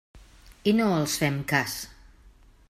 I 0.71 0.73
no 0.79 0.87
els 1.01 1.19
fem 1.25 1.37
cas. 1.53 1.77